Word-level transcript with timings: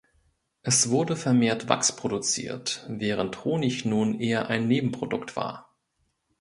Es 0.63 0.89
wurde 0.89 1.15
vermehrt 1.15 1.69
Wachs 1.69 1.95
produziert, 1.95 2.87
während 2.89 3.45
Honig 3.45 3.85
nun 3.85 4.19
eher 4.19 4.47
ein 4.47 4.67
Nebenprodukt 4.67 5.35
war. 5.35 5.75